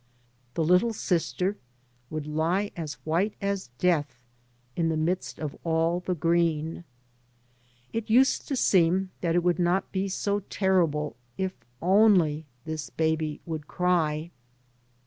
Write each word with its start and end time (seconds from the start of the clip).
The 0.55 0.63
little 0.63 0.93
sister 0.93 1.57
would 2.09 2.25
lie 2.25 2.71
as 2.75 2.95
white 3.05 3.35
as 3.39 3.67
death 3.77 4.23
in 4.75 4.89
the 4.89 4.97
midst 4.97 5.37
of 5.37 5.55
alt 5.63 6.05
the 6.05 6.15
green. 6.15 6.85
It 7.93 8.09
used 8.09 8.47
to 8.47 8.55
seem 8.55 9.11
that 9.21 9.35
it 9.35 9.43
would 9.43 9.59
not 9.59 9.91
be 9.91 10.09
so 10.09 10.39
terrible 10.49 11.17
if 11.37 11.53
only 11.83 12.47
this 12.65 12.89
baby 12.89 13.41
would 13.45 13.67
cry. 13.67 14.31